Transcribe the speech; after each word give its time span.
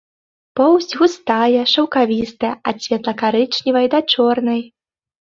Поўсць 0.59 0.97
густая, 1.01 1.61
шаўкавістая, 1.73 2.53
ад 2.73 2.77
светла-карычневай 2.89 3.85
да 3.97 4.05
чорнай. 4.13 4.61